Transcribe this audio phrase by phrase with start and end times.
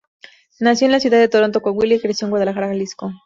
[0.59, 3.11] Nació en la ciudad de Torreón, Coahuila y creció en Guadalajara, Jalisco.